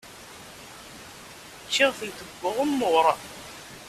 Ččiɣ-tent 1.65 2.19
deg 2.27 2.41
uɣemmur. 2.49 3.05